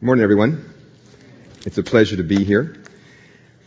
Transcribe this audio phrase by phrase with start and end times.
[0.00, 0.64] Good morning, everyone.
[1.66, 2.76] It's a pleasure to be here.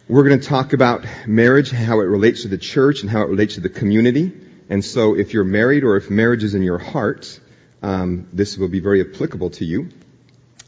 [0.08, 3.28] We're going to talk about marriage, how it relates to the church, and how it
[3.28, 4.32] relates to the community.
[4.70, 7.38] And so, if you're married or if marriage is in your heart,
[7.84, 9.90] um, this will be very applicable to you.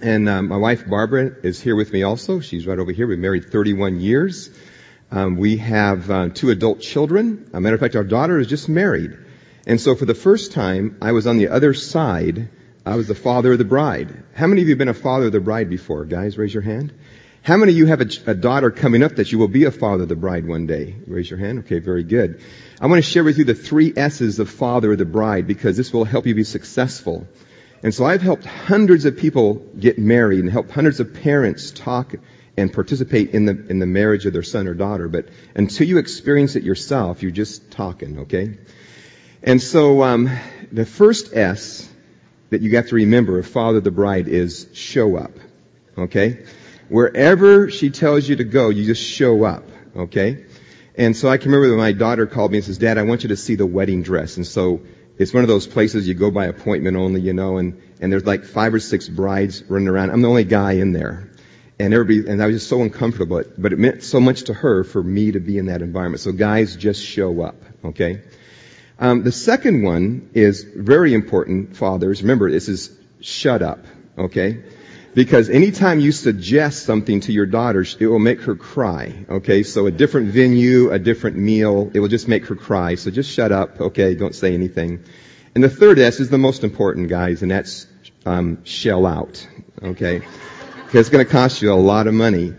[0.02, 2.42] And um, my wife Barbara is here with me also.
[2.42, 3.08] She's right over here.
[3.08, 4.50] We've married 31 years.
[5.12, 7.46] Um, we have uh, two adult children.
[7.48, 9.18] As a matter of fact, our daughter is just married.
[9.66, 12.50] And so, for the first time, I was on the other side
[12.86, 14.24] I was the father of the bride.
[14.34, 16.04] How many of you have been a father of the bride before?
[16.04, 16.94] Guys, raise your hand.
[17.42, 19.72] How many of you have a, a, daughter coming up that you will be a
[19.72, 20.96] father of the bride one day?
[21.08, 21.60] Raise your hand.
[21.60, 22.42] Okay, very good.
[22.82, 25.78] I want to share with you the three S's of father of the bride because
[25.78, 27.28] this will help you be successful.
[27.84, 32.16] And so I've helped hundreds of people get married and helped hundreds of parents talk
[32.56, 35.08] and participate in the, in the marriage of their son or daughter.
[35.08, 38.58] But until you experience it yourself, you're just talking, okay?
[39.42, 40.30] And so, um,
[40.72, 41.90] the first S
[42.54, 45.32] that you got to remember of Father the Bride is show up.
[45.98, 46.46] Okay?
[46.88, 49.64] Wherever she tells you to go, you just show up.
[49.96, 50.46] Okay?
[50.96, 53.24] And so I can remember when my daughter called me and says, Dad, I want
[53.24, 54.38] you to see the wedding dress.
[54.38, 54.82] And so
[55.18, 58.26] it's one of those places you go by appointment only, you know, and, and there's
[58.26, 60.12] like five or six brides running around.
[60.12, 61.32] I'm the only guy in there.
[61.80, 64.84] And everybody, and I was just so uncomfortable, but it meant so much to her
[64.84, 66.22] for me to be in that environment.
[66.22, 67.56] So guys, just show up.
[67.84, 68.22] Okay?
[69.00, 72.22] Um, the second one is very important, fathers.
[72.22, 73.86] Remember, this is shut up,
[74.18, 74.64] okay?
[75.14, 79.64] Because anytime you suggest something to your daughter, it will make her cry, okay?
[79.64, 82.96] So a different venue, a different meal, it will just make her cry.
[82.96, 84.16] So just shut up, okay?
[84.16, 85.04] Don't say anything.
[85.54, 87.86] And the third S is the most important, guys, and that's
[88.26, 89.48] um, shell out,
[89.84, 90.20] okay?
[90.86, 92.54] Because it's going to cost you a lot of money.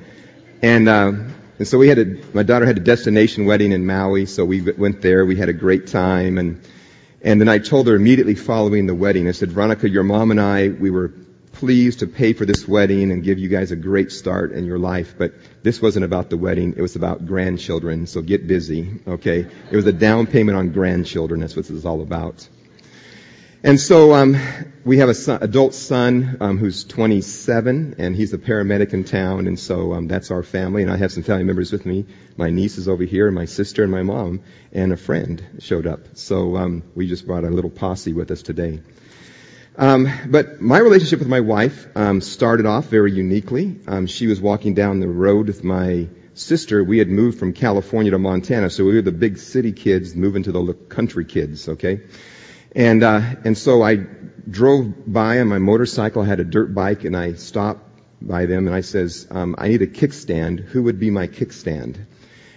[0.63, 1.13] And uh,
[1.59, 4.61] and so we had a, my daughter had a destination wedding in Maui, so we
[4.61, 5.25] went there.
[5.25, 6.61] We had a great time, and
[7.25, 10.39] and then I told her immediately following the wedding, I said, Veronica, your mom and
[10.39, 11.09] I, we were
[11.53, 14.79] pleased to pay for this wedding and give you guys a great start in your
[14.79, 15.33] life, but
[15.63, 16.75] this wasn't about the wedding.
[16.77, 19.47] It was about grandchildren, so get busy, okay?
[19.71, 21.41] It was a down payment on grandchildren.
[21.41, 22.47] That's what this is all about.
[23.65, 24.37] And so um,
[24.85, 29.47] we have an son, adult son um, who's 27, and he's a paramedic in town,
[29.47, 30.83] and so um, that's our family.
[30.83, 32.05] And I have some family members with me.
[32.37, 35.87] My niece is over here, and my sister, and my mom, and a friend showed
[35.87, 36.01] up.
[36.13, 38.83] So um, we just brought a little posse with us today.
[39.79, 43.81] Um, but my relationship with my wife um, started off very uniquely.
[43.87, 46.85] Um, she was walking down the road with my sister.
[46.85, 50.43] We had moved from California to Montana, so we were the big city kids moving
[50.43, 51.67] to the country kids.
[51.67, 52.03] Okay.
[52.75, 57.05] And, uh, and so I drove by on my motorcycle, I had a dirt bike,
[57.05, 57.83] and I stopped
[58.21, 60.61] by them and I says, um, I need a kickstand.
[60.61, 62.07] Who would be my kickstand?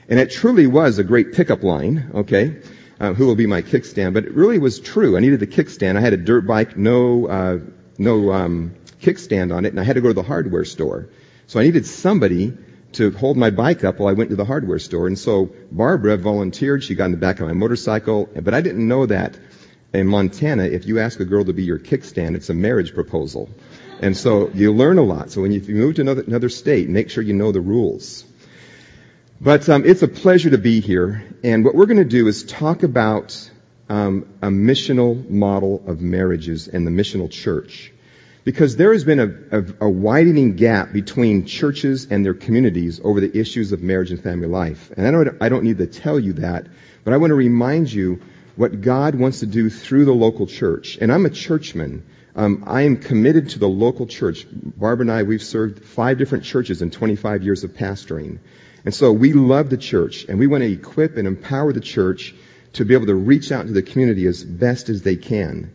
[0.09, 2.61] And it truly was a great pickup line, okay?
[2.99, 4.13] Uh, who will be my kickstand?
[4.13, 5.17] But it really was true.
[5.17, 5.97] I needed the kickstand.
[5.97, 7.59] I had a dirt bike, no, uh,
[7.97, 11.09] no, um, kickstand on it, and I had to go to the hardware store.
[11.45, 12.57] So I needed somebody
[12.93, 15.07] to hold my bike up while I went to the hardware store.
[15.07, 16.83] And so Barbara volunteered.
[16.83, 19.37] She got in the back of my motorcycle, but I didn't know that
[19.97, 23.49] in Montana, if you ask a girl to be your kickstand, it's a marriage proposal.
[23.99, 25.31] And so you learn a lot.
[25.31, 28.23] So when you, move to another, another state, make sure you know the rules.
[29.41, 31.23] But um, it's a pleasure to be here.
[31.43, 33.49] And what we're going to do is talk about
[33.89, 37.91] um, a missional model of marriages and the missional church.
[38.43, 43.19] Because there has been a, a, a widening gap between churches and their communities over
[43.19, 44.91] the issues of marriage and family life.
[44.95, 46.67] And I don't, I don't need to tell you that,
[47.03, 48.21] but I want to remind you
[48.57, 50.97] what God wants to do through the local church.
[50.99, 52.05] And I'm a churchman.
[52.35, 54.45] Um, I am committed to the local church.
[54.51, 58.39] Barbara and I, we've served five different churches in 25 years of pastoring.
[58.83, 62.33] And so we love the church and we want to equip and empower the church
[62.73, 65.73] to be able to reach out to the community as best as they can.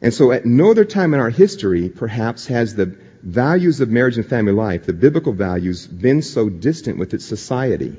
[0.00, 4.16] And so at no other time in our history, perhaps, has the values of marriage
[4.16, 7.96] and family life, the biblical values, been so distant with its society.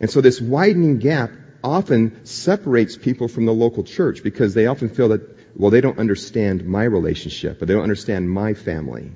[0.00, 1.30] And so this widening gap
[1.68, 5.22] often separates people from the local church because they often feel that,
[5.56, 9.12] well, they don't understand my relationship or they don't understand my family.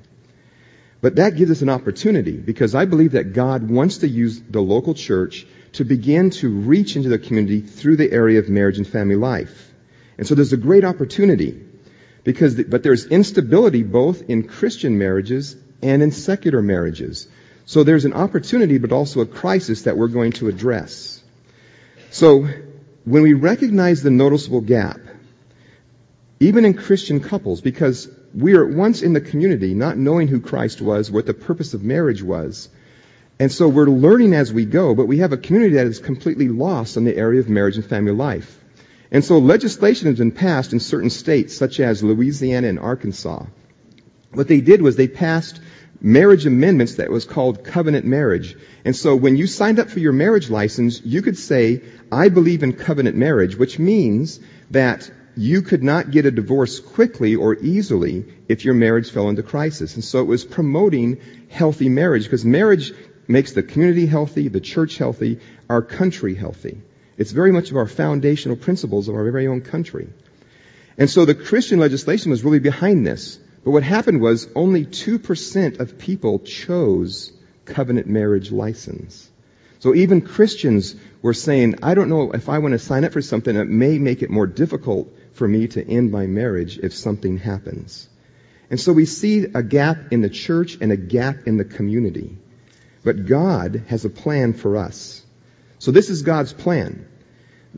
[1.01, 4.61] But that gives us an opportunity because I believe that God wants to use the
[4.61, 8.87] local church to begin to reach into the community through the area of marriage and
[8.87, 9.73] family life.
[10.17, 11.61] And so there's a great opportunity
[12.23, 17.27] because, the, but there's instability both in Christian marriages and in secular marriages.
[17.65, 21.22] So there's an opportunity but also a crisis that we're going to address.
[22.13, 22.47] So,
[23.05, 24.99] when we recognize the noticeable gap,
[26.39, 30.79] even in Christian couples, because we are once in the community not knowing who Christ
[30.79, 32.69] was, what the purpose of marriage was,
[33.39, 36.49] and so we're learning as we go, but we have a community that is completely
[36.49, 38.59] lost in the area of marriage and family life.
[39.09, 43.47] And so legislation has been passed in certain states, such as Louisiana and Arkansas.
[44.33, 45.59] What they did was they passed
[46.03, 48.57] marriage amendments that was called covenant marriage.
[48.83, 52.61] And so when you signed up for your marriage license, you could say, I believe
[52.61, 54.39] in covenant marriage, which means
[54.71, 59.43] that you could not get a divorce quickly or easily if your marriage fell into
[59.43, 59.95] crisis.
[59.95, 62.91] And so it was promoting healthy marriage because marriage
[63.27, 65.39] makes the community healthy, the church healthy,
[65.69, 66.81] our country healthy.
[67.17, 70.09] It's very much of our foundational principles of our very own country.
[70.97, 73.39] And so the Christian legislation was really behind this.
[73.63, 77.31] But what happened was only 2% of people chose
[77.65, 79.29] covenant marriage license.
[79.79, 83.21] So even Christians were saying, I don't know if I want to sign up for
[83.21, 87.37] something that may make it more difficult for me to end my marriage if something
[87.37, 88.07] happens.
[88.69, 92.37] And so we see a gap in the church and a gap in the community.
[93.03, 95.21] But God has a plan for us.
[95.79, 97.05] So this is God's plan,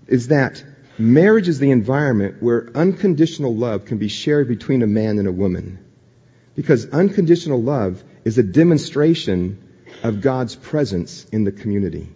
[0.07, 0.63] is that
[0.97, 5.31] marriage is the environment where unconditional love can be shared between a man and a
[5.31, 5.79] woman.
[6.55, 9.61] Because unconditional love is a demonstration
[10.03, 12.09] of God's presence in the community.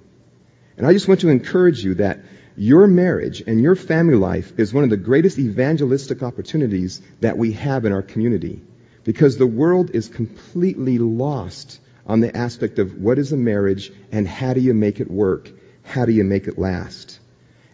[0.78, 2.20] And I just want to encourage you that
[2.56, 7.54] your marriage and your family life is one of the greatest evangelistic opportunities that we
[7.54, 8.62] have in our community.
[9.04, 14.28] Because the world is completely lost on the aspect of what is a marriage and
[14.28, 15.52] how do you make it work?
[15.84, 17.19] How do you make it last?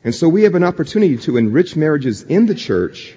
[0.06, 3.16] And so we have an opportunity to enrich marriages in the church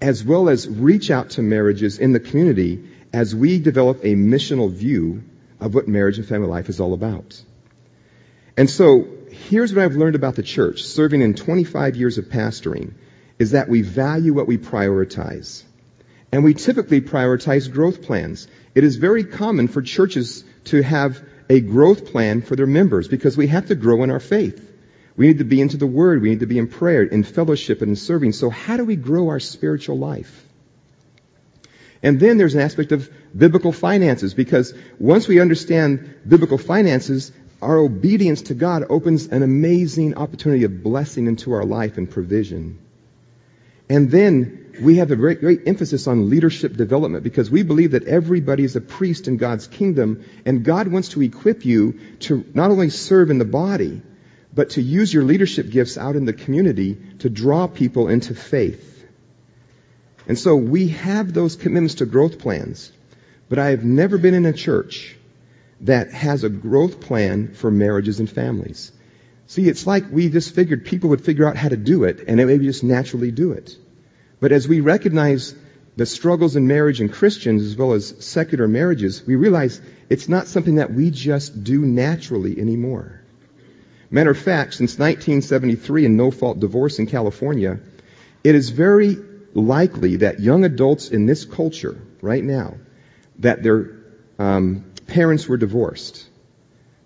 [0.00, 4.70] as well as reach out to marriages in the community as we develop a missional
[4.70, 5.24] view
[5.58, 7.42] of what marriage and family life is all about.
[8.56, 9.08] And so
[9.48, 12.94] here's what I've learned about the church, serving in 25 years of pastoring,
[13.40, 15.64] is that we value what we prioritize.
[16.30, 18.46] And we typically prioritize growth plans.
[18.72, 23.36] It is very common for churches to have a growth plan for their members because
[23.36, 24.67] we have to grow in our faith.
[25.18, 26.22] We need to be into the Word.
[26.22, 28.32] We need to be in prayer, in fellowship, and in serving.
[28.32, 30.46] So how do we grow our spiritual life?
[32.04, 37.78] And then there's an aspect of biblical finances because once we understand biblical finances, our
[37.78, 42.78] obedience to God opens an amazing opportunity of blessing into our life and provision.
[43.90, 48.06] And then we have a great, great emphasis on leadership development because we believe that
[48.06, 52.70] everybody is a priest in God's kingdom and God wants to equip you to not
[52.70, 54.02] only serve in the body,
[54.54, 59.06] but to use your leadership gifts out in the community to draw people into faith.
[60.26, 62.92] And so we have those commitments to growth plans,
[63.48, 65.16] but I have never been in a church
[65.82, 68.92] that has a growth plan for marriages and families.
[69.46, 72.38] See, it's like we just figured people would figure out how to do it and
[72.38, 73.76] they maybe just naturally do it.
[74.40, 75.54] But as we recognize
[75.96, 79.80] the struggles in marriage in Christians as well as secular marriages, we realize
[80.10, 83.17] it's not something that we just do naturally anymore.
[84.10, 87.80] Matter of fact, since 1973 and no fault divorce in California,
[88.42, 89.16] it is very
[89.54, 92.76] likely that young adults in this culture right now,
[93.40, 93.90] that their
[94.38, 96.26] um, parents were divorced.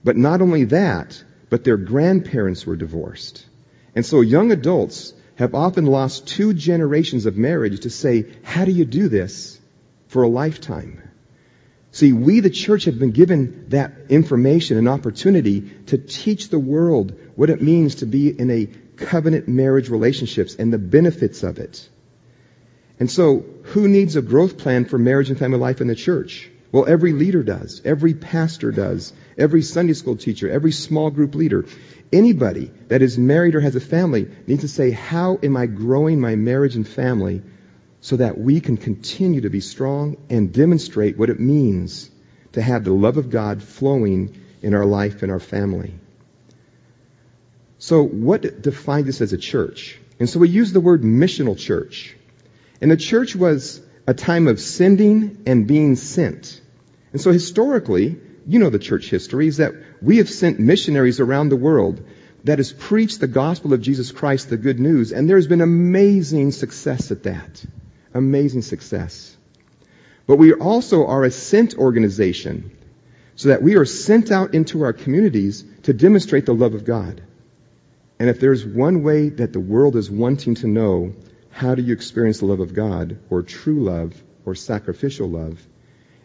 [0.05, 3.47] But not only that, but their grandparents were divorced.
[3.95, 8.71] And so young adults have often lost two generations of marriage to say, how do
[8.71, 9.61] you do this
[10.09, 11.03] for a lifetime?
[11.93, 17.19] See, we, the church, have been given that information and opportunity to teach the world
[17.37, 18.67] what it means to be in a
[18.97, 21.87] covenant marriage relationships and the benefits of it.
[22.99, 26.51] And so, who needs a growth plan for marriage and family life in the church?
[26.73, 27.83] Well, every leader does.
[27.85, 29.13] Every pastor does.
[29.37, 31.67] Every Sunday school teacher, every small group leader.
[32.11, 36.21] Anybody that is married or has a family needs to say, how am I growing
[36.21, 37.43] my marriage and family
[38.03, 42.11] so that we can continue to be strong and demonstrate what it means
[42.53, 45.95] to have the love of God flowing in our life and our family.
[47.79, 49.99] So what defined us as a church?
[50.19, 52.17] And so we use the word missional church.
[52.81, 56.61] And the church was a time of sending and being sent.
[57.13, 58.19] And so historically,
[58.49, 62.05] you know the church history, is that we have sent missionaries around the world
[62.43, 66.51] that has preached the gospel of Jesus Christ, the good news, and there's been amazing
[66.51, 67.65] success at that.
[68.15, 69.37] Amazing success.
[70.27, 72.77] But we also are a sent organization
[73.37, 77.23] so that we are sent out into our communities to demonstrate the love of God.
[78.19, 81.15] And if there's one way that the world is wanting to know
[81.51, 84.15] how do you experience the love of God or true love
[84.45, 85.61] or sacrificial love,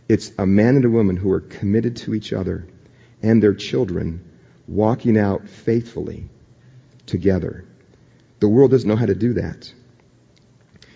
[0.07, 2.67] it's a man and a woman who are committed to each other
[3.21, 4.23] and their children
[4.67, 6.29] walking out faithfully
[7.05, 7.65] together.
[8.39, 9.73] The world doesn't know how to do that.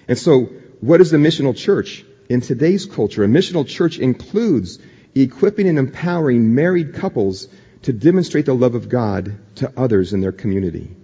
[0.08, 0.50] And so,
[0.82, 2.04] what is the missional church?
[2.30, 4.80] In today's culture, a missional church includes
[5.16, 7.48] equipping and empowering married couples
[7.84, 10.96] to demonstrate the love of God to others in their community.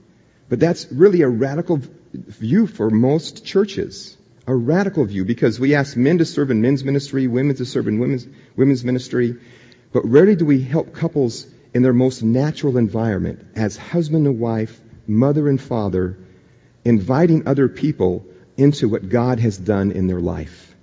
[0.49, 1.81] But that's really a radical
[2.13, 4.17] view for most churches.
[4.47, 7.87] a radical view because we ask men to serve in men's ministry, women to serve
[7.87, 9.35] in women's, women's ministry,
[9.91, 14.79] but rarely do we help couples in their most natural environment as husband and wife,
[15.05, 16.17] mother and father,
[16.85, 18.25] inviting other people
[18.57, 20.75] into what God has done in their life.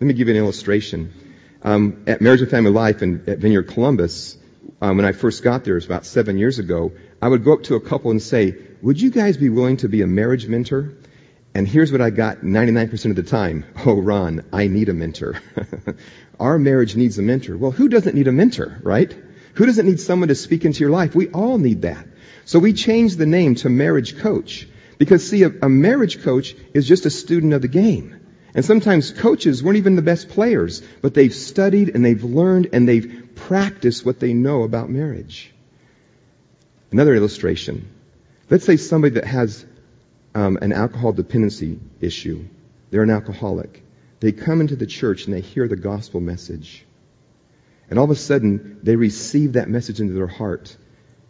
[0.00, 1.12] Let me give you an illustration.
[1.62, 4.36] Um, at Marriage and Family Life in, at Vineyard Columbus,
[4.80, 7.54] um, when I first got there, it was about seven years ago, I would go
[7.54, 10.46] up to a couple and say, would you guys be willing to be a marriage
[10.46, 10.92] mentor?
[11.54, 13.64] And here's what I got 99% of the time.
[13.86, 15.40] Oh, Ron, I need a mentor.
[16.40, 17.56] Our marriage needs a mentor.
[17.56, 19.14] Well, who doesn't need a mentor, right?
[19.54, 21.14] Who doesn't need someone to speak into your life?
[21.14, 22.06] We all need that.
[22.44, 24.66] So we changed the name to marriage coach.
[24.98, 28.20] Because see, a, a marriage coach is just a student of the game.
[28.54, 32.88] And sometimes coaches weren't even the best players, but they've studied and they've learned and
[32.88, 35.52] they've practiced what they know about marriage.
[36.92, 37.88] Another illustration.
[38.48, 39.66] Let's say somebody that has
[40.34, 42.44] um, an alcohol dependency issue.
[42.90, 43.82] They're an alcoholic.
[44.20, 46.84] They come into the church and they hear the gospel message.
[47.90, 50.76] And all of a sudden, they receive that message into their heart.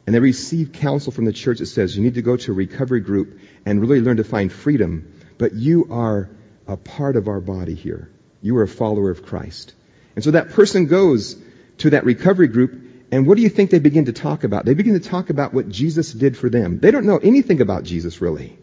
[0.06, 2.54] And they receive counsel from the church that says, you need to go to a
[2.54, 5.12] recovery group and really learn to find freedom.
[5.38, 6.30] But you are
[6.66, 8.10] a part of our body here.
[8.42, 9.74] You are a follower of Christ.
[10.14, 11.36] And so that person goes
[11.78, 12.84] to that recovery group
[13.14, 14.64] and what do you think they begin to talk about?
[14.64, 16.80] They begin to talk about what Jesus did for them.
[16.80, 18.58] They don't know anything about Jesus really.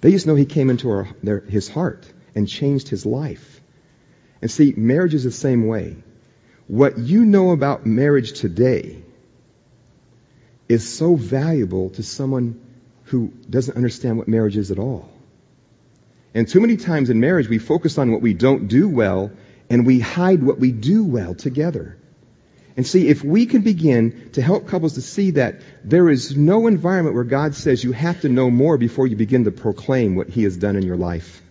[0.00, 3.60] They just know he came into our, their, his heart and changed his life.
[4.40, 5.96] And see, marriage is the same way.
[6.68, 9.02] What you know about marriage today
[10.72, 12.60] is so valuable to someone
[13.04, 15.10] who doesn't understand what marriage is at all.
[16.34, 19.30] And too many times in marriage, we focus on what we don't do well
[19.68, 21.96] and we hide what we do well together.
[22.76, 26.66] And see, if we can begin to help couples to see that there is no
[26.66, 30.30] environment where God says you have to know more before you begin to proclaim what
[30.30, 31.42] He has done in your life.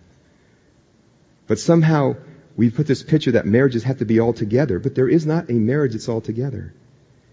[1.46, 2.16] But somehow
[2.56, 5.48] we put this picture that marriages have to be all together, but there is not
[5.48, 6.74] a marriage that's all together.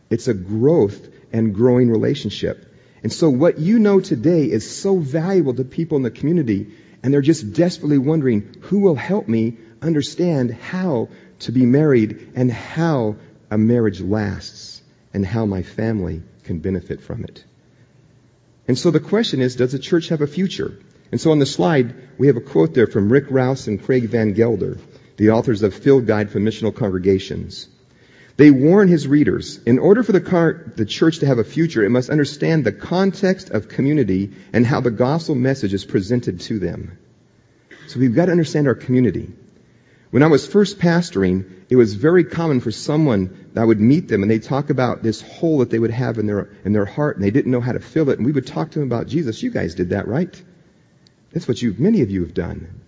[0.10, 2.66] It's a growth and growing relationship.
[3.04, 7.14] And so what you know today is so valuable to people in the community, and
[7.14, 11.10] they're just desperately wondering, who will help me understand how
[11.40, 13.16] to be married and how
[13.50, 14.82] a marriage lasts
[15.14, 17.44] and how my family can benefit from it.
[18.68, 20.78] And so the question is, does the church have a future?
[21.12, 24.10] And so on the slide, we have a quote there from Rick Rouse and Craig
[24.10, 24.78] Van Gelder,
[25.18, 27.68] the authors of Field Guide for Missional Congregations.
[28.40, 31.84] They warn his readers, in order for the, car- the church to have a future,
[31.84, 36.58] it must understand the context of community and how the gospel message is presented to
[36.58, 36.98] them.
[37.90, 39.34] So we've got to understand our community.
[40.12, 44.08] When I was first pastoring, it was very common for someone that I would meet
[44.08, 46.86] them and they'd talk about this hole that they would have in their, in their
[46.86, 48.20] heart and they didn't know how to fill it.
[48.20, 49.44] And we would talk to them about Jesus.
[49.44, 50.42] You guys did that, right?
[51.34, 52.80] That's what you, many of you have done.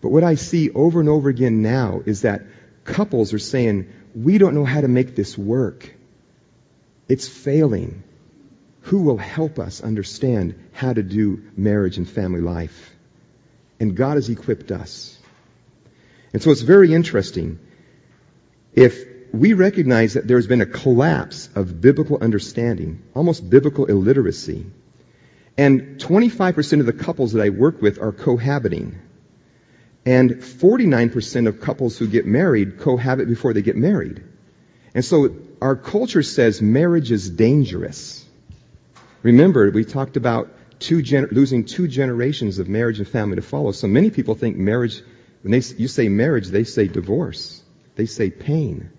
[0.00, 2.42] But what I see over and over again now is that
[2.82, 5.94] couples are saying, we don't know how to make this work.
[7.06, 8.02] It's failing.
[8.82, 12.94] Who will help us understand how to do marriage and family life?
[13.78, 15.18] And God has equipped us.
[16.32, 17.58] And so it's very interesting.
[18.72, 19.04] If
[19.34, 24.64] we recognize that there's been a collapse of biblical understanding, almost biblical illiteracy,
[25.58, 28.98] and 25% of the couples that I work with are cohabiting.
[30.06, 34.22] And 49% of couples who get married cohabit before they get married.
[34.94, 38.24] And so our culture says marriage is dangerous.
[39.22, 43.72] Remember, we talked about two losing two generations of marriage and family to follow.
[43.72, 45.02] So many people think marriage
[45.46, 47.62] when they, you say marriage, they say divorce.
[47.94, 48.90] They say pain,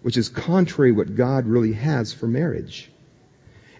[0.00, 2.90] which is contrary what God really has for marriage.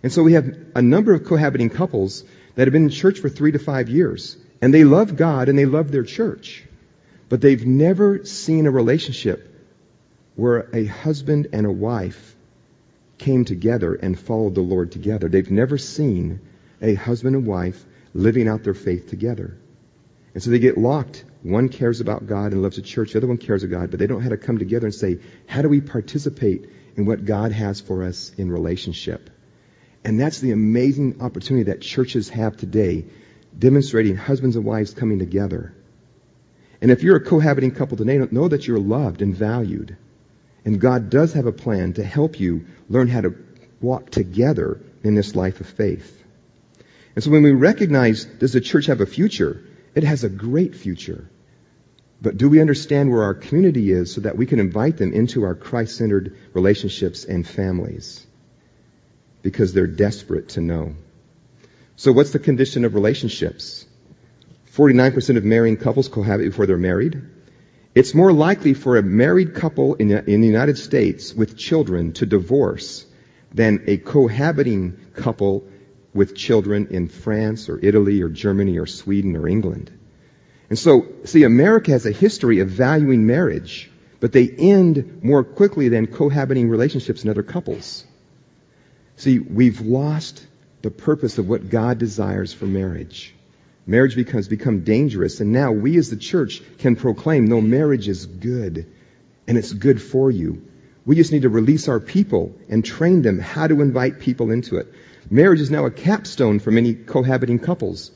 [0.02, 2.22] And so we have a number of cohabiting couples
[2.54, 5.58] that have been in church for three to five years, and they love God and
[5.58, 6.64] they love their church,
[7.28, 9.52] but they've never seen a relationship
[10.34, 12.34] where a husband and a wife
[13.18, 15.28] came together and followed the Lord together.
[15.28, 16.40] They've never seen
[16.82, 17.82] a husband and wife
[18.12, 19.56] living out their faith together.
[20.34, 23.12] And so they get locked one cares about God and loves the church.
[23.12, 24.94] The other one cares about God, but they don't know how to come together and
[24.94, 29.30] say, how do we participate in what God has for us in relationship?
[30.04, 33.04] And that's the amazing opportunity that churches have today,
[33.58, 35.74] demonstrating husbands and wives coming together.
[36.80, 39.96] And if you're a cohabiting couple today, know that you're loved and valued.
[40.64, 43.34] And God does have a plan to help you learn how to
[43.80, 46.22] walk together in this life of faith.
[47.14, 49.64] And so when we recognize, does the church have a future?
[49.94, 51.30] It has a great future.
[52.20, 55.44] But do we understand where our community is so that we can invite them into
[55.44, 58.26] our Christ centered relationships and families?
[59.42, 60.94] Because they're desperate to know.
[61.96, 63.86] So, what's the condition of relationships?
[64.74, 67.22] 49% of marrying couples cohabit before they're married.
[67.94, 72.26] It's more likely for a married couple in in the United States with children to
[72.26, 73.06] divorce
[73.54, 75.64] than a cohabiting couple
[76.12, 79.90] with children in France or Italy or Germany or Sweden or England.
[80.68, 85.88] And so, see, America has a history of valuing marriage, but they end more quickly
[85.88, 88.04] than cohabiting relationships in other couples.
[89.16, 90.46] See, we've lost
[90.86, 93.34] the purpose of what God desires for marriage.
[93.88, 98.24] Marriage becomes become dangerous, and now we as the church can proclaim, no, marriage is
[98.24, 98.86] good,
[99.48, 100.62] and it's good for you.
[101.04, 104.76] We just need to release our people and train them how to invite people into
[104.76, 104.86] it.
[105.28, 108.12] Marriage is now a capstone for many cohabiting couples.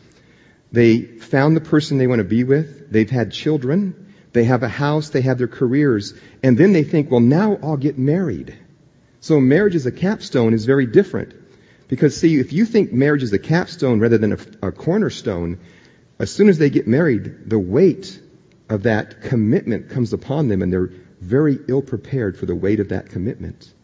[0.70, 2.88] They found the person they want to be with.
[2.88, 4.14] They've had children.
[4.32, 5.08] They have a house.
[5.08, 6.14] They have their careers.
[6.44, 8.56] And then they think, well, now I'll get married.
[9.18, 11.34] So marriage as a capstone is very different.
[11.90, 15.58] Because see, if you think marriage is a capstone rather than a, a cornerstone,
[16.20, 18.20] as soon as they get married, the weight
[18.68, 22.90] of that commitment comes upon them and they're very ill prepared for the weight of
[22.90, 23.74] that commitment.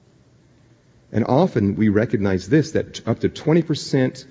[1.11, 4.25] And often we recognize this, that up to 20%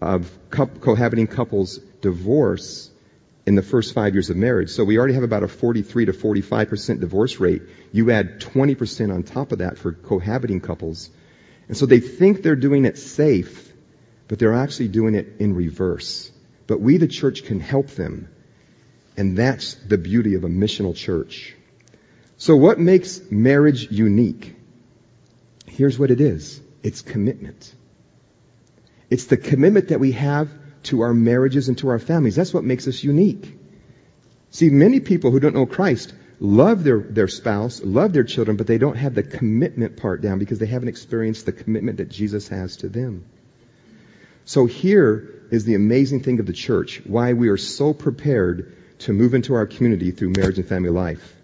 [0.00, 2.90] of cohabiting couples divorce
[3.44, 4.70] in the first five years of marriage.
[4.70, 7.60] So we already have about a 43 to 45% divorce rate.
[7.92, 11.10] You add 20% on top of that for cohabiting couples.
[11.68, 13.72] And so they think they're doing it safe,
[14.26, 16.30] but they're actually doing it in reverse.
[16.66, 18.28] But we, the church, can help them.
[19.16, 21.54] And that's the beauty of a missional church.
[22.38, 24.54] So what makes marriage unique?
[25.66, 26.60] Here's what it is.
[26.82, 27.74] It's commitment.
[29.10, 30.50] It's the commitment that we have
[30.84, 32.36] to our marriages and to our families.
[32.36, 33.56] That's what makes us unique.
[34.50, 38.66] See, many people who don't know Christ love their, their spouse, love their children, but
[38.66, 42.48] they don't have the commitment part down because they haven't experienced the commitment that Jesus
[42.48, 43.24] has to them.
[44.44, 49.12] So here is the amazing thing of the church, why we are so prepared to
[49.12, 51.34] move into our community through marriage and family life.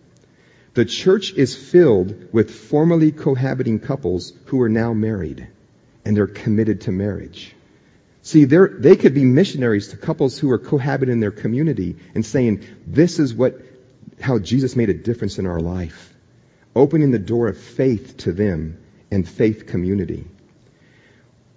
[0.75, 5.47] The church is filled with formerly cohabiting couples who are now married
[6.05, 7.55] and they're committed to marriage.
[8.23, 12.65] See, they could be missionaries to couples who are cohabiting in their community and saying,
[12.87, 13.61] this is what,
[14.25, 16.13] how Jesus made a difference in our life.
[16.75, 18.79] Opening the door of faith to them
[19.11, 20.27] and faith community.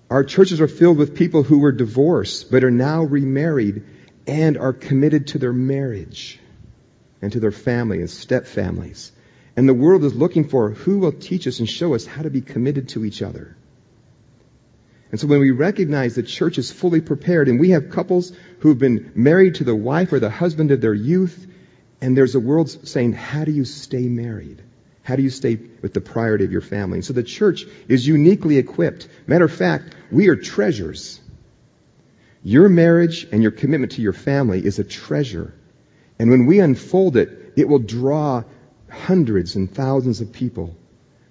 [0.10, 3.84] Our churches are filled with people who were divorced but are now remarried
[4.28, 6.40] and are committed to their marriage
[7.22, 9.14] and to their family and step families.
[9.56, 12.30] And the world is looking for who will teach us and show us how to
[12.30, 13.56] be committed to each other.
[15.10, 18.78] And so when we recognize the church is fully prepared and we have couples who've
[18.78, 21.48] been married to the wife or the husband of their youth,
[22.02, 24.62] and there's a world saying, how do you stay married?
[25.04, 26.98] How do you stay with the priority of your family?
[26.98, 29.08] And so the church is uniquely equipped.
[29.26, 31.22] Matter of fact, we are treasures.
[32.44, 35.54] Your marriage and your commitment to your family is a treasure.
[36.20, 38.44] And when we unfold it, it will draw
[38.90, 40.76] hundreds and thousands of people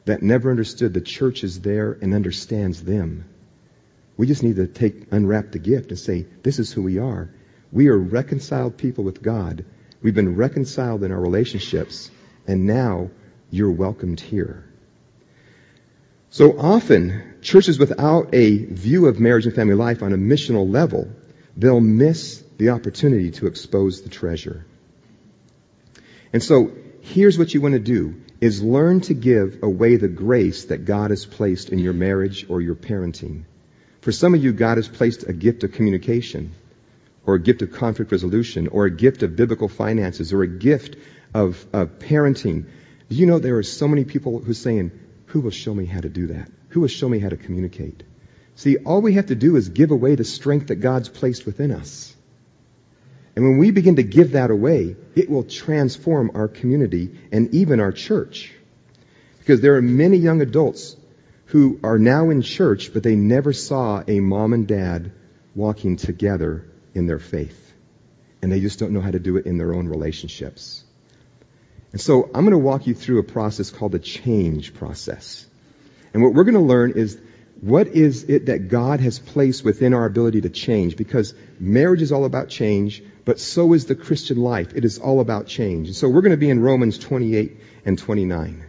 [0.05, 3.25] that never understood the church is there and understands them.
[4.17, 7.31] We just need to take, unwrap the gift and say, this is who we are.
[7.73, 9.65] We are reconciled people with God.
[10.03, 12.11] We've been reconciled in our relationships,
[12.47, 13.11] and now
[13.51, 14.65] you're welcomed here.
[16.31, 21.09] So often, churches without a view of marriage and family life on a missional level,
[21.57, 24.67] they'll miss the opportunity to expose the treasure.
[26.33, 30.67] And so, here's what you want to do is learn to give away the grace
[30.67, 33.45] that God has placed in your marriage or your parenting.
[34.03, 36.53] For some of you, God has placed a gift of communication,
[37.27, 40.97] or a gift of conflict resolution, or a gift of biblical finances, or a gift
[41.35, 42.67] of, of parenting.
[43.09, 44.93] Do you know there are so many people who are saying,
[45.27, 46.51] Who will show me how to do that?
[46.69, 48.05] Who will show me how to communicate?
[48.55, 51.73] See, all we have to do is give away the strength that God's placed within
[51.73, 52.15] us.
[53.35, 57.81] And when we begin to give that away, it will transform our community and even
[57.81, 58.53] our church.
[59.41, 60.97] Because there are many young adults
[61.47, 65.13] who are now in church, but they never saw a mom and dad
[65.55, 66.65] walking together
[66.97, 67.73] in their faith.
[68.43, 70.85] And they just don't know how to do it in their own relationships.
[71.93, 75.47] And so I'm going to walk you through a process called the change process.
[76.13, 77.19] And what we're going to learn is
[77.61, 80.97] what is it that God has placed within our ability to change?
[80.97, 84.75] Because marriage is all about change, but so is the Christian life.
[84.75, 85.89] It is all about change.
[85.89, 87.57] And so we're going to be in Romans 28
[87.87, 88.65] and 29.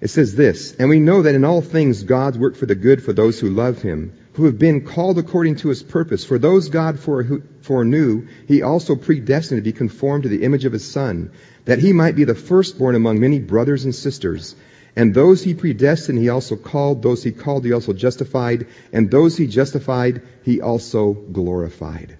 [0.00, 3.02] It says this, and we know that in all things God's work for the good
[3.02, 6.24] for those who love him, who have been called according to his purpose.
[6.24, 10.88] For those God foreknew, he also predestined to be conformed to the image of his
[10.88, 11.32] son,
[11.64, 14.54] that he might be the firstborn among many brothers and sisters.
[14.94, 17.02] And those he predestined, he also called.
[17.02, 18.68] Those he called, he also justified.
[18.92, 22.16] And those he justified, he also glorified.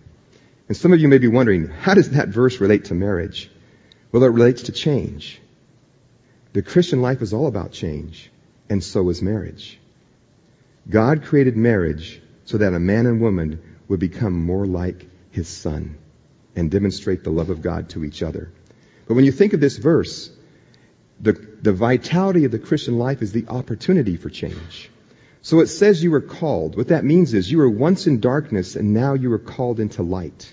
[0.66, 3.48] And some of you may be wondering, how does that verse relate to marriage?
[4.11, 5.40] Well, it relates to change.
[6.52, 8.28] The Christian life is all about change,
[8.68, 9.77] and so is marriage.
[10.90, 15.98] God created marriage so that a man and woman would become more like his son
[16.57, 18.53] and demonstrate the love of God to each other.
[19.07, 20.31] But when you think of this verse,
[21.20, 24.90] the, the vitality of the Christian life is the opportunity for change.
[25.42, 26.77] So it says you were called.
[26.77, 30.03] What that means is you were once in darkness and now you are called into
[30.03, 30.53] light.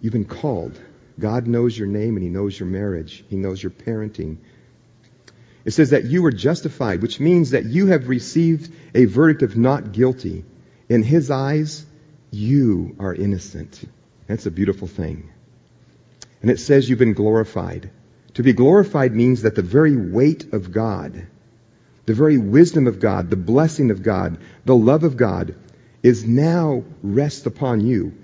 [0.00, 0.80] You've been called.
[1.18, 3.24] God knows your name and He knows your marriage.
[3.28, 4.38] He knows your parenting.
[5.64, 9.56] It says that you were justified, which means that you have received a verdict of
[9.56, 10.44] not guilty.
[10.88, 11.84] In His eyes,
[12.30, 13.82] you are innocent.
[14.26, 15.30] That's a beautiful thing.
[16.42, 17.90] And it says you've been glorified.
[18.34, 21.26] To be glorified means that the very weight of God,
[22.06, 25.54] the very wisdom of God, the blessing of God, the love of God
[26.02, 28.14] is now rests upon you.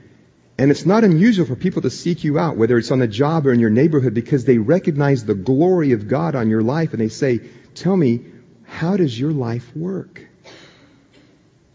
[0.59, 3.47] And it's not unusual for people to seek you out, whether it's on the job
[3.47, 7.01] or in your neighborhood, because they recognize the glory of God on your life and
[7.01, 7.40] they say,
[7.75, 8.25] tell me,
[8.64, 10.27] how does your life work?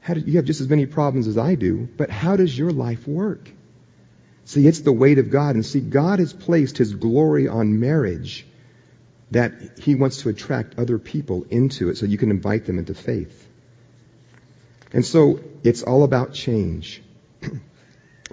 [0.08, 3.08] Do, you have just as many problems as I do, but how does your life
[3.08, 3.52] work?
[4.46, 5.56] See, it's the weight of God.
[5.56, 8.46] And see, God has placed His glory on marriage
[9.30, 12.96] that He wants to attract other people into it so you can invite them into
[12.96, 13.48] faith.
[14.92, 17.02] And so it's all about change.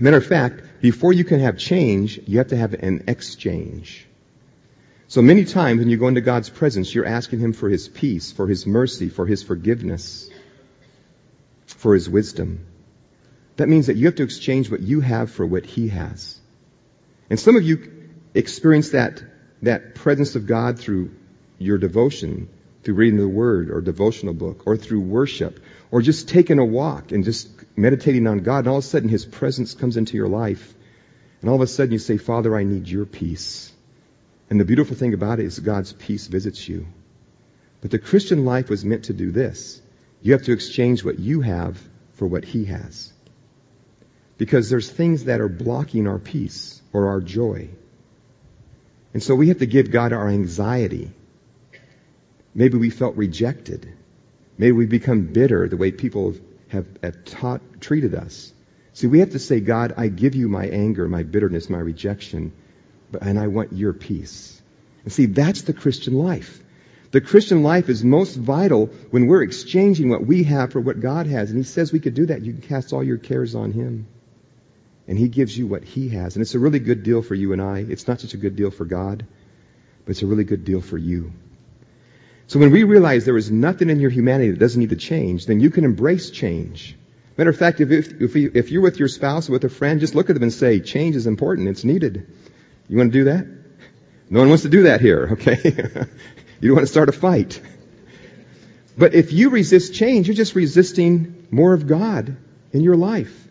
[0.00, 4.06] Matter of fact, before you can have change, you have to have an exchange.
[5.08, 8.30] So many times when you go into God's presence, you're asking Him for His peace,
[8.30, 10.28] for His mercy, for His forgiveness,
[11.66, 12.66] for His wisdom.
[13.56, 16.38] That means that you have to exchange what you have for what He has.
[17.30, 19.22] And some of you experience that,
[19.62, 21.10] that presence of God through
[21.58, 22.48] your devotion,
[22.84, 25.58] through reading the Word or devotional book, or through worship,
[25.90, 29.08] or just taking a walk and just meditating on God, and all of a sudden
[29.08, 30.74] His presence comes into your life.
[31.40, 33.72] And all of a sudden you say, Father, I need your peace.
[34.50, 36.86] And the beautiful thing about it is God's peace visits you.
[37.80, 39.80] But the Christian life was meant to do this.
[40.20, 41.80] You have to exchange what you have
[42.14, 43.12] for what He has.
[44.36, 47.68] Because there's things that are blocking our peace or our joy.
[49.14, 51.12] And so we have to give God our anxiety.
[52.54, 53.92] Maybe we felt rejected.
[54.56, 56.34] Maybe we become bitter the way people
[56.68, 58.52] have, have taught, treated us.
[58.92, 62.52] See, we have to say, God, I give you my anger, my bitterness, my rejection,
[63.10, 64.60] but, and I want your peace.
[65.04, 66.62] And see, that's the Christian life.
[67.10, 71.26] The Christian life is most vital when we're exchanging what we have for what God
[71.26, 71.50] has.
[71.50, 72.42] And He says we could do that.
[72.42, 74.06] You can cast all your cares on Him
[75.08, 76.36] and He gives you what He has.
[76.36, 77.78] And it's a really good deal for you and I.
[77.78, 79.24] It's not such a good deal for God,
[80.04, 81.32] but it's a really good deal for you.
[82.48, 85.44] So when we realize there is nothing in your humanity that doesn't need to change,
[85.44, 86.96] then you can embrace change.
[87.36, 90.14] Matter of fact, if, if, if you're with your spouse or with a friend, just
[90.14, 91.68] look at them and say, change is important.
[91.68, 92.26] It's needed.
[92.88, 93.46] You want to do that?
[94.30, 95.60] No one wants to do that here, okay?
[96.60, 97.60] you don't want to start a fight.
[98.96, 102.34] But if you resist change, you're just resisting more of God
[102.72, 103.46] in your life.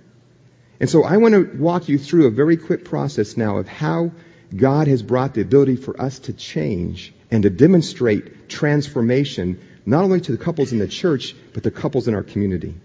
[0.79, 4.11] And so I want to walk you through a very quick process now of how
[4.55, 10.21] God has brought the ability for us to change and to demonstrate transformation, not only
[10.21, 12.75] to the couples in the church, but the couples in our community.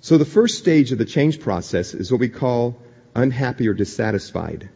[0.00, 2.78] So the first stage of the change process is what we call
[3.14, 4.68] unhappy or dissatisfied.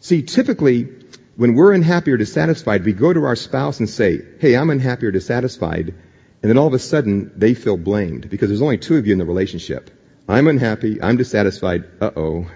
[0.00, 0.88] See, typically,
[1.36, 5.06] when we're unhappy or dissatisfied, we go to our spouse and say, hey, I'm unhappy
[5.06, 5.94] or dissatisfied,
[6.42, 9.12] and then all of a sudden, they feel blamed because there's only two of you
[9.12, 9.90] in the relationship.
[10.28, 11.02] I'm unhappy.
[11.02, 11.84] I'm dissatisfied.
[12.00, 12.46] Uh-oh.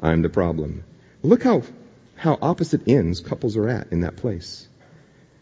[0.00, 0.84] I'm the problem.
[1.22, 1.62] Look how,
[2.18, 4.68] how opposite ends couples are at in that place.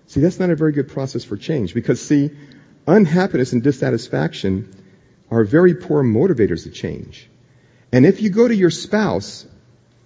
[0.06, 2.30] See, that's not a very good process for change because see,
[2.86, 4.72] unhappiness and dissatisfaction
[5.30, 7.28] are very poor motivators to change.
[7.92, 9.46] And if you go to your spouse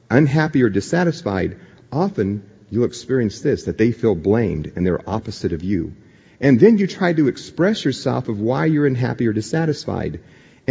[0.09, 1.59] unhappy or dissatisfied,
[1.93, 5.95] often you'll experience this, that they feel blamed and they're opposite of you.
[6.41, 10.21] And then you try to express yourself of why you're unhappy or dissatisfied.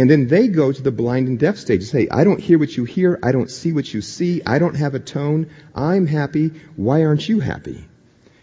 [0.00, 2.58] And then they go to the blind and deaf stage and say, I don't hear
[2.58, 3.18] what you hear.
[3.22, 4.40] I don't see what you see.
[4.46, 5.50] I don't have a tone.
[5.74, 6.52] I'm happy.
[6.74, 7.86] Why aren't you happy?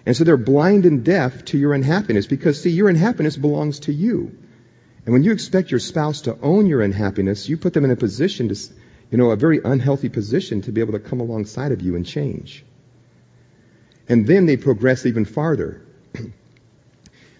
[0.05, 3.91] And so they're blind and deaf to your unhappiness because see, your unhappiness belongs to
[3.91, 4.37] you.
[5.03, 7.95] And when you expect your spouse to own your unhappiness, you put them in a
[7.95, 8.55] position to,
[9.09, 12.05] you know, a very unhealthy position to be able to come alongside of you and
[12.05, 12.63] change.
[14.07, 15.81] And then they progress even farther.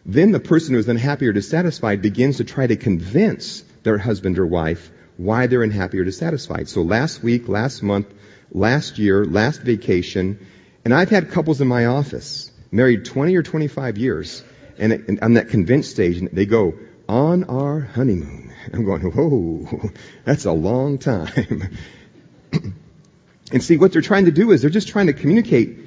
[0.08, 4.38] then the person who is unhappy or dissatisfied begins to try to convince their husband
[4.38, 6.69] or wife why they're unhappy or dissatisfied.
[6.69, 8.13] So last week, last month,
[8.52, 10.45] last year, last vacation,
[10.86, 14.43] and I've had couples in my office, married 20 or 25 years,
[14.78, 16.76] and, on that convinced stage, and they go,
[17.10, 18.54] on our honeymoon.
[18.73, 19.91] I'm going, whoa,
[20.23, 21.78] that's a long time.
[23.50, 25.80] And see, what they're trying to do is they're just trying to communicate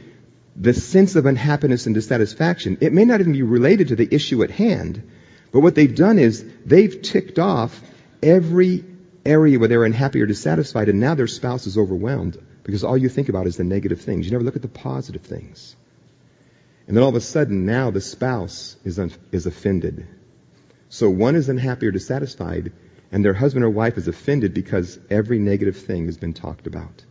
[0.56, 2.78] the sense of unhappiness and dissatisfaction.
[2.80, 5.10] It may not even be related to the issue at hand,
[5.52, 7.80] but what they've done is they've ticked off
[8.22, 8.84] every
[9.24, 13.08] area where they're unhappy or dissatisfied, and now their spouse is overwhelmed because all you
[13.08, 14.26] think about is the negative things.
[14.26, 15.74] You never look at the positive things.
[16.86, 20.06] And then all of a sudden, now the spouse is, un- is offended.
[20.88, 22.72] So one is unhappy or dissatisfied,
[23.12, 27.04] and their husband or wife is offended because every negative thing has been talked about.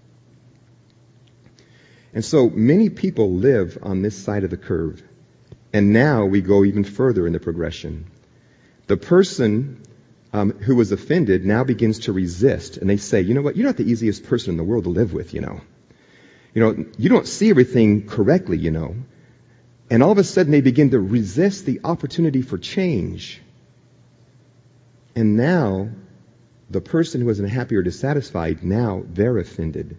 [2.13, 5.03] And so many people live on this side of the curve.
[5.71, 8.09] And now we go even further in the progression.
[8.89, 9.83] The person
[10.33, 13.67] um, who was offended now begins to resist, and they say, you know what, you're
[13.67, 15.61] not the easiest person in the world to live with, you know.
[16.55, 18.95] You know, you don't see everything correctly, you know.
[19.91, 23.39] And all of a sudden they begin to resist the opportunity for change.
[25.15, 25.89] And now,
[26.71, 29.97] the person who was unhappy or dissatisfied, now they're offended.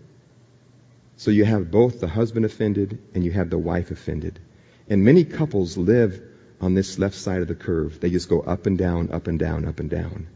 [1.16, 4.40] So you have both the husband offended and you have the wife offended.
[4.88, 6.20] And many couples live
[6.60, 8.00] on this left side of the curve.
[8.00, 10.28] They just go up and down, up and down, up and down.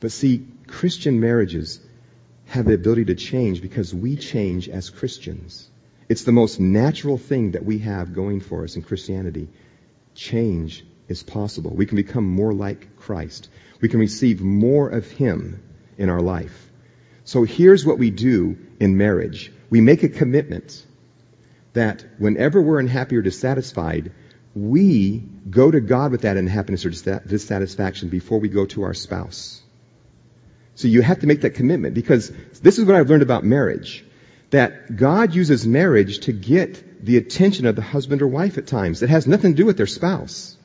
[0.00, 1.80] But see, Christian marriages
[2.46, 5.68] have the ability to change because we change as Christians.
[6.08, 9.48] It's the most natural thing that we have going for us in Christianity.
[10.14, 11.70] Change is possible.
[11.70, 13.48] We can become more like Christ.
[13.80, 15.62] We can receive more of Him
[15.96, 16.70] in our life.
[17.24, 20.84] So here's what we do in marriage we make a commitment
[21.72, 24.12] that whenever we're unhappy or dissatisfied,
[24.54, 29.62] we go to God with that unhappiness or dissatisfaction before we go to our spouse.
[30.74, 34.04] So you have to make that commitment because this is what I've learned about marriage.
[34.50, 39.02] That God uses marriage to get the attention of the husband or wife at times.
[39.02, 40.56] It has nothing to do with their spouse.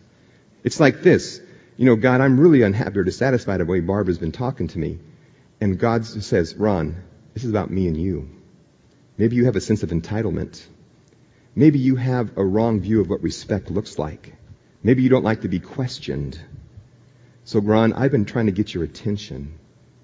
[0.64, 1.40] It's like this.
[1.78, 4.80] You know, God, I'm really unhappy or dissatisfied of the way Barbara's been talking to
[4.80, 5.00] me.
[5.62, 8.30] And God says, Ron, this is about me and you.
[9.18, 10.62] Maybe you have a sense of entitlement.
[11.58, 14.32] Maybe you have a wrong view of what respect looks like.
[14.84, 16.40] Maybe you don't like to be questioned.
[17.46, 19.58] So, Ron, I've been trying to get your attention.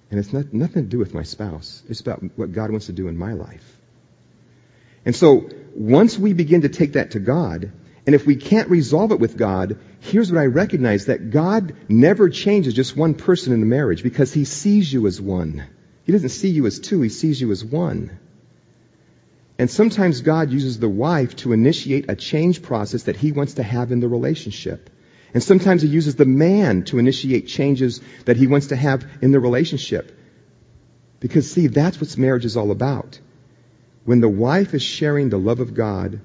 [0.09, 1.83] And it's not, nothing to do with my spouse.
[1.87, 3.79] It's about what God wants to do in my life.
[5.05, 7.71] And so, once we begin to take that to God,
[8.07, 12.29] and if we can't resolve it with God, here's what I recognize that God never
[12.29, 15.63] changes just one person in a marriage because He sees you as one.
[16.03, 18.17] He doesn't see you as two, He sees you as one.
[19.63, 23.63] And sometimes God uses the wife to initiate a change process that he wants to
[23.63, 24.89] have in the relationship.
[25.33, 29.31] And sometimes he uses the man to initiate changes that he wants to have in
[29.31, 30.11] the relationship.
[31.21, 33.21] Because see, that's what marriage is all about.
[34.03, 36.19] When the wife is sharing the love of God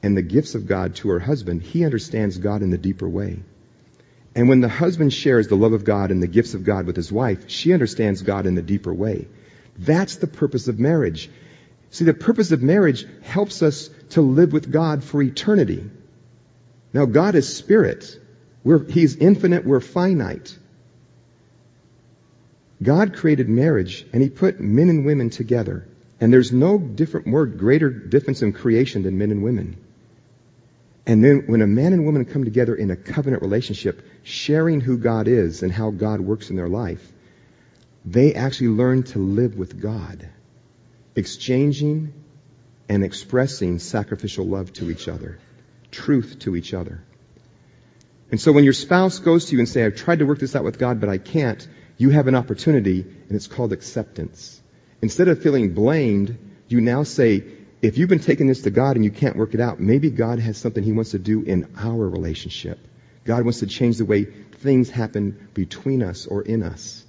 [0.00, 3.40] and the gifts of God to her husband, he understands God in the deeper way.
[4.36, 6.94] And when the husband shares the love of God and the gifts of God with
[6.94, 9.26] his wife, she understands God in the deeper way.
[9.76, 11.28] That's the purpose of marriage.
[11.90, 15.90] See, the purpose of marriage helps us to live with God for eternity.
[16.92, 18.18] Now, God is spirit.
[18.62, 20.56] We're, he's infinite, we're finite.
[22.82, 25.86] God created marriage and He put men and women together.
[26.20, 29.76] And there's no different, more greater difference in creation than men and women.
[31.06, 34.96] And then when a man and woman come together in a covenant relationship, sharing who
[34.96, 37.12] God is and how God works in their life,
[38.04, 40.28] they actually learn to live with God
[41.16, 42.12] exchanging
[42.88, 45.38] and expressing sacrificial love to each other,
[45.90, 47.02] truth to each other.
[48.30, 50.56] And so when your spouse goes to you and say, I've tried to work this
[50.56, 54.60] out with God, but I can't, you have an opportunity, and it's called acceptance.
[55.02, 56.36] Instead of feeling blamed,
[56.68, 57.44] you now say,
[57.82, 60.38] if you've been taking this to God and you can't work it out, maybe God
[60.38, 62.78] has something He wants to do in our relationship.
[63.24, 67.04] God wants to change the way things happen between us or in us.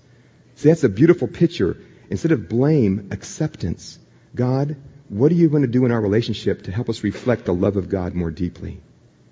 [0.56, 1.78] See, that's a beautiful picture
[2.10, 4.00] Instead of blame, acceptance.
[4.34, 4.76] God,
[5.10, 7.78] what are you going to do in our relationship to help us reflect the love
[7.78, 8.82] of God more deeply?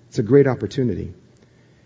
[0.08, 1.12] It's a great opportunity.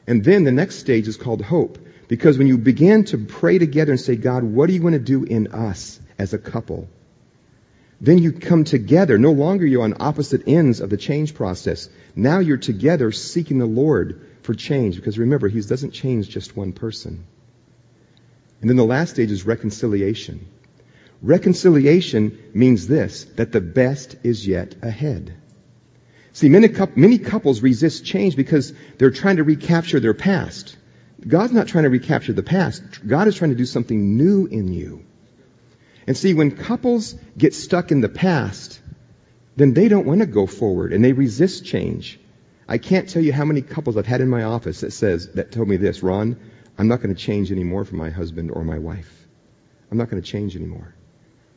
[0.06, 1.78] And then the next stage is called hope.
[2.08, 4.98] Because when you begin to pray together and say, God, what are you going to
[4.98, 6.88] do in us as a couple?
[8.00, 9.18] Then you come together.
[9.18, 11.88] No longer you're on opposite ends of the change process.
[12.16, 14.96] Now you're together seeking the Lord for change.
[14.96, 17.26] Because remember, He doesn't change just one person.
[18.60, 20.48] And then the last stage is reconciliation.
[21.22, 25.34] Reconciliation means this, that the best is yet ahead.
[26.32, 30.76] See, many, many couples resist change because they're trying to recapture their past.
[31.26, 32.82] God's not trying to recapture the past.
[33.06, 35.04] God is trying to do something new in you.
[36.06, 38.80] And see, when couples get stuck in the past,
[39.56, 42.20] then they don't want to go forward and they resist change.
[42.68, 45.50] I can't tell you how many couples I've had in my office that says, that
[45.50, 46.38] told me this, Ron,
[46.78, 49.26] I'm not going to change anymore for my husband or my wife.
[49.90, 50.94] I'm not going to change anymore.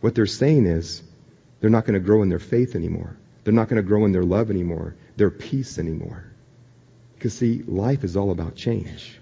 [0.01, 1.01] What they're saying is,
[1.59, 3.15] They're not going to grow in their faith anymore.
[3.43, 6.25] They're not going to grow in their love anymore, their peace anymore.
[7.15, 9.19] Because see, life is all about change.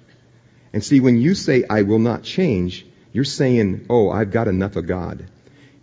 [0.72, 4.76] And see, when you say, I will not change, you're saying, oh, I've got enough
[4.78, 5.28] of God.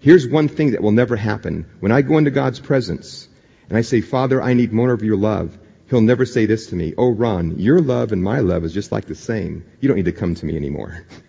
[0.00, 1.66] Here's one thing that will never happen.
[1.80, 3.28] When I go into God's presence
[3.68, 6.76] and I say, Father, I need more of your love, He'll never say this to
[6.76, 9.64] me, oh, Ron, your love and my love is just like the same.
[9.80, 11.06] You don't need to come to me anymore.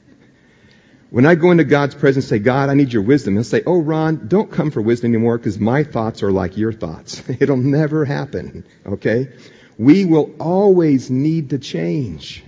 [1.10, 3.64] When I go into God's presence and say, God, I need your wisdom, He'll say,
[3.66, 7.24] Oh, Ron, don't come for wisdom anymore because my thoughts are like your thoughts.
[7.40, 8.66] It'll never happen.
[8.86, 9.30] Okay?
[9.78, 12.44] We will always need to change.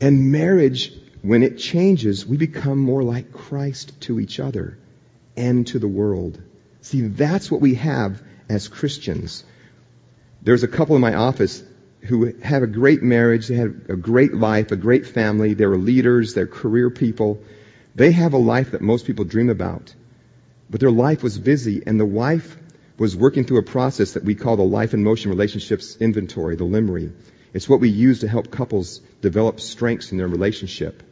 [0.00, 4.78] And marriage, when it changes, we become more like Christ to each other
[5.36, 6.40] and to the world.
[6.80, 9.44] See, that's what we have as Christians.
[10.40, 11.62] There's a couple in my office
[12.02, 15.78] who have a great marriage, they had a great life, a great family, they were
[15.78, 17.42] leaders, they're career people.
[17.94, 19.94] They have a life that most people dream about.
[20.68, 22.56] But their life was busy, and the wife
[22.98, 26.64] was working through a process that we call the Life in Motion Relationships Inventory, the
[26.64, 27.12] LIMRI.
[27.52, 31.02] It's what we use to help couples develop strengths in their relationship.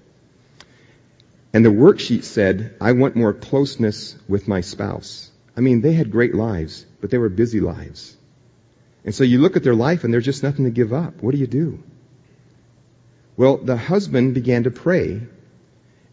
[1.52, 5.30] And the worksheet said, I want more closeness with my spouse.
[5.56, 8.16] I mean, they had great lives, but they were busy lives.
[9.04, 11.22] And so you look at their life and there's just nothing to give up.
[11.22, 11.82] What do you do?
[13.36, 15.20] Well, the husband began to pray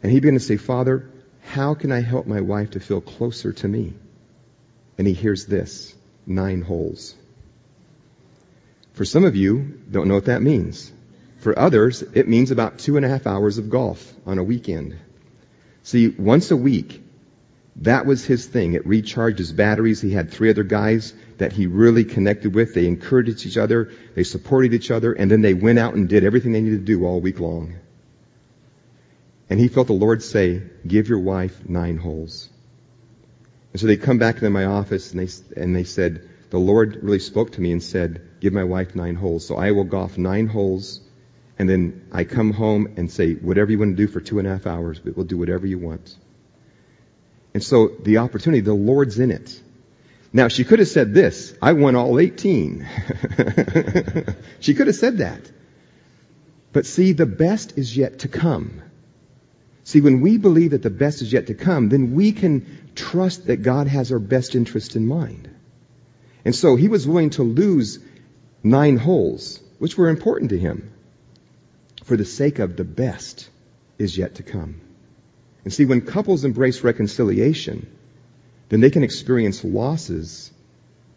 [0.02, 1.10] and he began to say, Father,
[1.41, 3.93] how can I help my wife to feel closer to me?
[4.97, 5.93] And he hears this,
[6.26, 7.15] nine holes.
[8.93, 10.91] For some of you, don't know what that means.
[11.39, 14.97] For others, it means about two and a half hours of golf on a weekend.
[15.84, 17.04] See, once a week,
[17.81, 18.73] that was his thing.
[18.73, 20.01] It recharged his batteries.
[20.01, 22.73] He had three other guys that he really connected with.
[22.73, 23.91] They encouraged each other.
[24.15, 25.13] They supported each other.
[25.13, 27.75] And then they went out and did everything they needed to do all week long.
[29.49, 32.49] And he felt the Lord say, give your wife nine holes.
[33.73, 37.03] And so they come back into my office and they, and they said, the Lord
[37.03, 39.45] really spoke to me and said, give my wife nine holes.
[39.45, 41.01] So I will golf nine holes
[41.59, 44.47] and then I come home and say, whatever you want to do for two and
[44.47, 46.15] a half hours, but we'll do whatever you want.
[47.58, 49.60] And so the opportunity, the Lord's in it.
[50.32, 52.88] Now she could have said this, I won all 18.
[54.60, 55.41] she could have said that.
[56.72, 58.84] But see, the best is yet to come.
[59.86, 63.48] See, when we believe that the best is yet to come, then we can trust
[63.48, 65.50] that God has our best interest in mind.
[66.46, 67.98] And so he was willing to lose
[68.62, 70.91] nine holes, which were important to him,
[72.04, 73.50] for the sake of the best
[73.98, 74.82] is yet to come.
[75.67, 77.91] And see, when couples embrace reconciliation,
[78.69, 80.49] then they can experience losses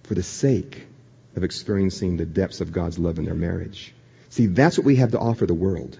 [0.02, 0.88] for the sake
[1.36, 3.94] of experiencing the depths of God's love in their marriage.
[4.28, 5.96] See, that's what we have to offer the world.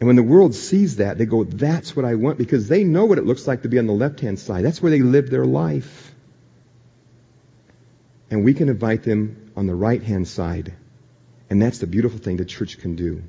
[0.00, 3.04] And when the world sees that, they go, that's what I want because they know
[3.04, 4.64] what it looks like to be on the left-hand side.
[4.64, 6.14] That's where they live their life.
[8.30, 10.72] And we can invite them on the right-hand side.
[11.50, 13.22] And that's the beautiful thing the church can do.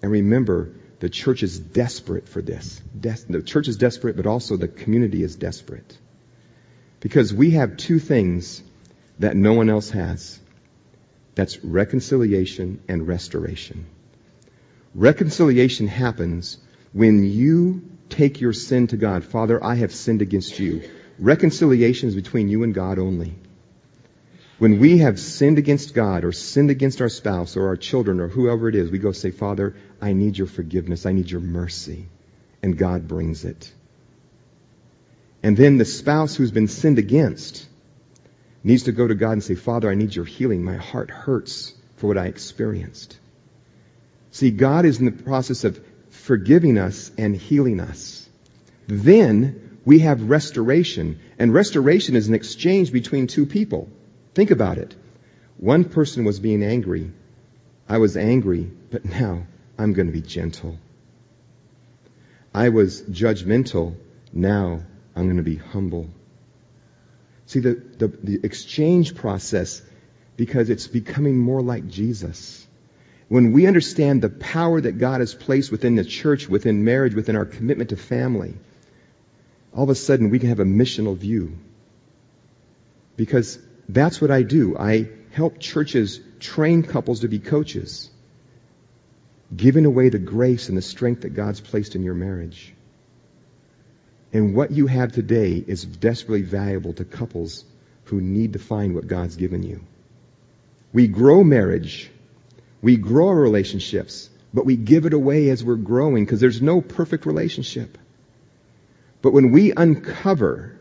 [0.00, 2.80] And remember, the church is desperate for this.
[2.98, 5.98] Des- the church is desperate, but also the community is desperate.
[7.00, 8.62] Because we have two things
[9.18, 10.38] that no one else has.
[11.34, 13.86] That's reconciliation and restoration.
[14.94, 16.58] Reconciliation happens
[16.92, 19.24] when you take your sin to God.
[19.24, 20.88] Father, I have sinned against you.
[21.18, 23.34] Reconciliation is between you and God only.
[24.62, 28.28] When we have sinned against God or sinned against our spouse or our children or
[28.28, 31.04] whoever it is, we go say, Father, I need your forgiveness.
[31.04, 32.06] I need your mercy.
[32.62, 33.72] And God brings it.
[35.42, 37.66] And then the spouse who's been sinned against
[38.62, 40.62] needs to go to God and say, Father, I need your healing.
[40.62, 43.18] My heart hurts for what I experienced.
[44.30, 48.28] See, God is in the process of forgiving us and healing us.
[48.86, 51.18] Then we have restoration.
[51.36, 53.90] And restoration is an exchange between two people.
[54.34, 54.94] Think about it.
[55.58, 57.12] One person was being angry.
[57.88, 59.46] I was angry, but now
[59.78, 60.78] I'm going to be gentle.
[62.54, 63.96] I was judgmental.
[64.32, 64.82] Now
[65.14, 66.08] I'm going to be humble.
[67.46, 69.82] See, the, the, the, exchange process,
[70.36, 72.66] because it's becoming more like Jesus.
[73.28, 77.36] When we understand the power that God has placed within the church, within marriage, within
[77.36, 78.54] our commitment to family,
[79.74, 81.58] all of a sudden we can have a missional view.
[83.16, 83.58] Because
[83.92, 84.76] that's what I do.
[84.76, 88.10] I help churches train couples to be coaches,
[89.54, 92.74] giving away the grace and the strength that God's placed in your marriage.
[94.32, 97.64] And what you have today is desperately valuable to couples
[98.04, 99.80] who need to find what God's given you.
[100.92, 102.10] We grow marriage.
[102.80, 106.80] We grow our relationships, but we give it away as we're growing because there's no
[106.80, 107.98] perfect relationship.
[109.20, 110.78] But when we uncover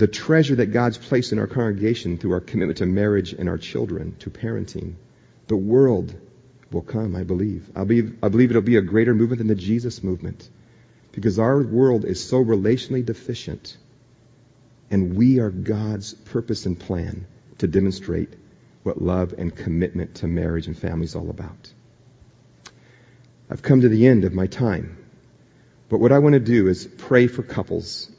[0.00, 3.58] the treasure that God's placed in our congregation through our commitment to marriage and our
[3.58, 4.94] children, to parenting.
[5.46, 6.14] The world
[6.72, 7.70] will come, I believe.
[7.76, 10.48] I believe, I believe it'll be a greater movement than the Jesus movement
[11.12, 13.76] because our world is so relationally deficient
[14.90, 17.26] and we are God's purpose and plan
[17.58, 18.30] to demonstrate
[18.84, 21.70] what love and commitment to marriage and family is all about.
[23.50, 24.96] I've come to the end of my time.
[25.90, 28.10] But what I want to do is pray for couples.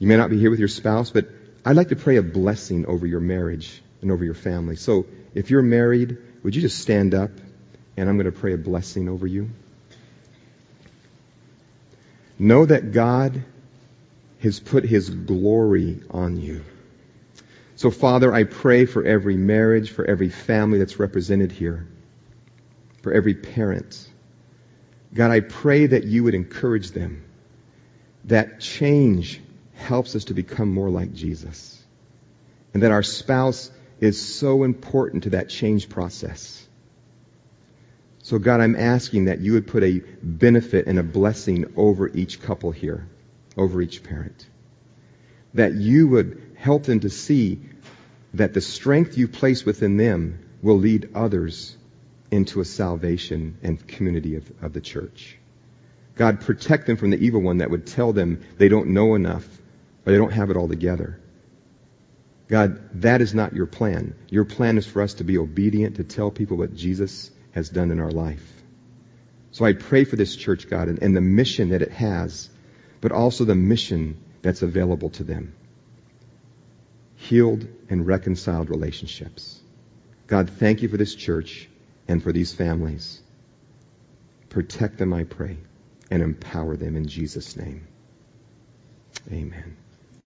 [0.00, 1.28] You may not be here with your spouse, but
[1.64, 4.76] I'd like to pray a blessing over your marriage and over your family.
[4.76, 7.30] So if you're married, would you just stand up
[7.98, 9.50] and I'm going to pray a blessing over you?
[12.38, 13.44] Know that God
[14.42, 16.64] has put his glory on you.
[17.76, 21.86] So Father, I pray for every marriage, for every family that's represented here,
[23.02, 24.08] for every parent,
[25.12, 27.24] God, I pray that you would encourage them.
[28.24, 29.40] That change
[29.80, 31.82] helps us to become more like Jesus.
[32.72, 36.66] And that our spouse is so important to that change process.
[38.22, 42.40] So God, I'm asking that you would put a benefit and a blessing over each
[42.40, 43.08] couple here,
[43.56, 44.46] over each parent.
[45.54, 47.60] That you would help them to see
[48.34, 51.76] that the strength you place within them will lead others
[52.30, 55.36] into a salvation and community of, of the church.
[56.14, 59.59] God, protect them from the evil one that would tell them they don't know enough
[60.04, 61.20] or they don't have it all together.
[62.48, 64.14] God, that is not your plan.
[64.28, 67.90] Your plan is for us to be obedient, to tell people what Jesus has done
[67.90, 68.44] in our life.
[69.52, 72.48] So I pray for this church, God, and, and the mission that it has,
[73.00, 75.54] but also the mission that's available to them.
[77.16, 79.60] Healed and reconciled relationships.
[80.26, 81.68] God, thank you for this church
[82.08, 83.20] and for these families.
[84.48, 85.56] Protect them, I pray,
[86.10, 87.86] and empower them in Jesus' name.
[89.30, 89.76] Amen.